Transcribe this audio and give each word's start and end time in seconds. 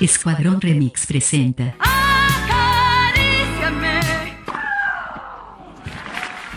Escuadrón 0.00 0.60
Remix 0.60 1.06
presenta. 1.06 1.76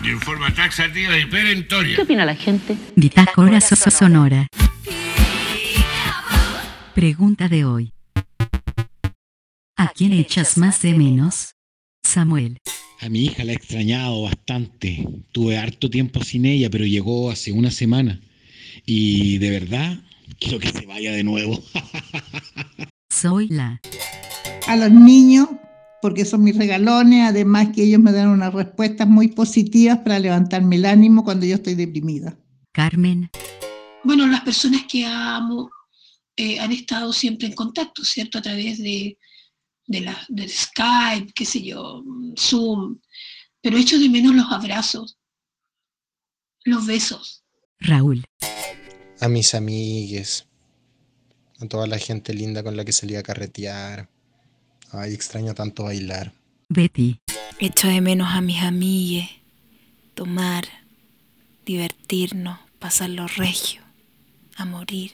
De 0.04 0.16
forma 0.18 0.54
taxativa 0.54 1.18
y 1.18 1.26
perentoria. 1.26 1.96
¿Qué 1.96 2.04
opina 2.04 2.24
la 2.24 2.36
gente? 2.36 2.78
Bitácora 2.96 3.60
Soso 3.60 3.90
Sonora. 3.90 4.46
Pregunta 6.94 7.48
de 7.48 7.66
hoy. 7.66 7.94
¿A 9.76 9.88
quién 9.88 10.14
echas 10.14 10.60
más 10.60 10.80
de 10.84 10.94
menos? 10.94 11.56
Samuel. 12.04 12.60
A 13.00 13.10
mi 13.10 13.26
hija 13.26 13.44
la 13.44 13.54
he 13.54 13.56
extrañado 13.56 14.22
bastante. 14.22 15.08
Tuve 15.32 15.58
harto 15.58 15.90
tiempo 15.90 16.24
sin 16.24 16.46
ella, 16.46 16.70
pero 16.70 16.86
llegó 16.86 17.32
hace 17.32 17.52
una 17.52 17.72
semana. 17.72 18.22
Y 18.86 19.40
de 19.40 19.50
verdad, 19.50 19.98
quiero 20.40 20.60
que 20.60 20.70
se 20.70 20.86
vaya 20.86 21.12
de 21.12 21.24
nuevo. 21.24 21.64
Soy 23.22 23.50
la. 23.50 23.80
a 24.68 24.76
los 24.76 24.90
niños 24.90 25.48
porque 26.02 26.26
son 26.26 26.44
mis 26.44 26.58
regalones, 26.58 27.30
además 27.30 27.68
que 27.76 27.84
ellos 27.84 28.02
me 28.02 28.12
dan 28.12 28.30
unas 28.30 28.52
respuestas 28.52 29.08
muy 29.08 29.28
positivas 29.28 30.00
para 30.00 30.18
levantarme 30.18 30.78
el 30.78 30.86
ánimo 30.86 31.24
cuando 31.24 31.46
yo 31.46 31.54
estoy 31.54 31.76
deprimida. 31.76 32.36
Carmen. 32.72 33.30
bueno, 34.04 34.26
las 34.26 34.42
personas 34.42 34.86
que 34.90 35.06
amo 35.06 35.70
eh, 36.36 36.60
han 36.60 36.72
estado 36.72 37.14
siempre 37.14 37.48
en 37.48 37.54
contacto, 37.54 38.04
¿cierto? 38.04 38.40
A 38.40 38.42
través 38.42 38.80
de, 38.80 39.20
de 39.86 40.02
la, 40.02 40.18
del 40.28 40.50
Skype, 40.50 41.32
qué 41.36 41.46
sé 41.46 41.62
yo, 41.62 42.04
Zoom, 42.40 43.00
pero 43.62 43.78
echo 43.78 44.00
de 44.00 44.10
menos 44.10 44.34
los 44.34 44.52
abrazos, 44.52 45.20
los 46.64 46.88
besos. 46.88 47.44
Raúl. 47.78 48.26
a 49.20 49.28
mis 49.28 49.54
amigues, 49.54 50.48
a 51.62 51.68
toda 51.68 51.88
la 51.88 52.00
gente 52.00 52.34
linda 52.34 52.64
con 52.64 52.76
la 52.76 52.84
que 52.84 52.92
salía 52.92 53.20
a 53.20 53.24
carretear. 53.24 54.10
Ay, 54.92 55.14
extraño 55.14 55.54
tanto 55.54 55.84
bailar. 55.84 56.34
Betty. 56.70 57.20
Echo 57.60 57.88
de 57.88 58.02
menos 58.02 58.30
a 58.32 58.42
mis 58.42 58.62
amigues, 58.62 59.30
tomar, 60.16 60.66
divertirnos, 61.66 62.58
pasarlo 62.80 63.28
regio, 63.28 63.82
a 64.56 64.66
morir. 64.66 65.12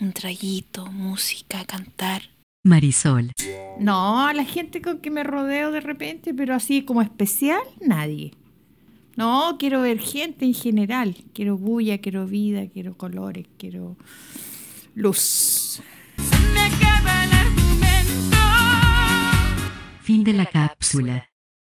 Un 0.00 0.12
traguito, 0.12 0.86
música, 0.86 1.64
cantar. 1.64 2.22
Marisol. 2.64 3.30
No, 3.78 4.32
la 4.32 4.44
gente 4.44 4.82
con 4.82 4.98
que 4.98 5.10
me 5.10 5.22
rodeo 5.22 5.70
de 5.70 5.80
repente, 5.80 6.34
pero 6.34 6.54
así 6.54 6.82
como 6.82 7.00
especial, 7.00 7.62
nadie. 7.80 8.32
No, 9.16 9.56
quiero 9.58 9.82
ver 9.82 10.00
gente 10.00 10.44
en 10.44 10.54
general. 10.54 11.16
Quiero 11.32 11.56
bulla, 11.56 11.98
quiero 11.98 12.26
vida, 12.26 12.66
quiero 12.66 12.96
colores, 12.96 13.46
quiero 13.58 13.96
luz. 14.94 15.82
Fin 20.02 20.22
de 20.24 20.32
la 20.32 20.46
cápsula. 20.46 21.33